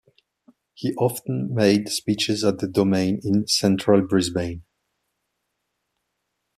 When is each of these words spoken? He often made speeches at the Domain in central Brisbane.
He 0.73 0.95
often 0.95 1.53
made 1.53 1.87
speeches 1.89 2.43
at 2.43 2.57
the 2.57 2.67
Domain 2.67 3.19
in 3.23 3.45
central 3.45 4.01
Brisbane. 4.01 4.63